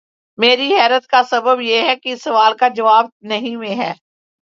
میری 0.37 0.73
حیرت 0.73 1.07
کا 1.07 1.23
سبب 1.23 1.61
یہ 1.61 1.81
ہے 1.81 1.95
کہ 1.95 2.13
اس 2.13 2.23
سوال 2.23 2.57
کا 2.57 2.67
جواب 2.67 3.05
نفی 3.23 3.55
میں 3.55 3.75
ہے۔ 3.75 3.93